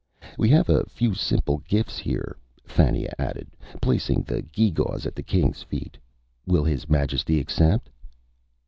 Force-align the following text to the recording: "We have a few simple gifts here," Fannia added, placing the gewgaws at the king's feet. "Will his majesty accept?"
"We 0.35 0.49
have 0.49 0.67
a 0.67 0.83
few 0.87 1.13
simple 1.13 1.59
gifts 1.59 1.99
here," 1.99 2.35
Fannia 2.65 3.13
added, 3.19 3.49
placing 3.83 4.23
the 4.23 4.41
gewgaws 4.41 5.05
at 5.05 5.13
the 5.13 5.21
king's 5.21 5.61
feet. 5.61 5.95
"Will 6.47 6.63
his 6.63 6.89
majesty 6.89 7.39
accept?" 7.39 7.87